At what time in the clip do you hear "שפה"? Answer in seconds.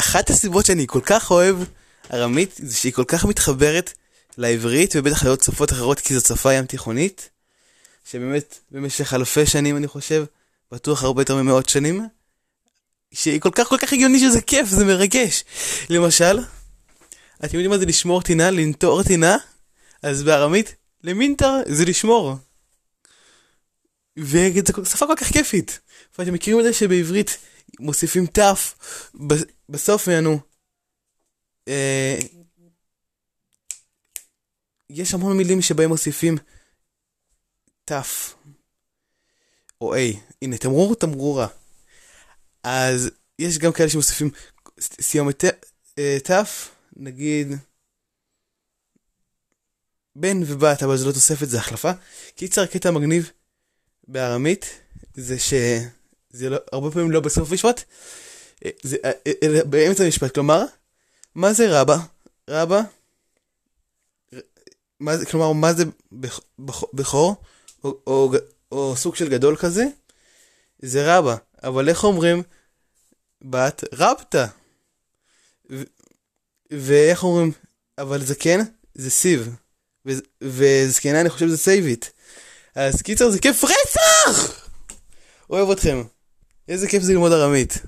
6.20-6.52, 24.84-25.06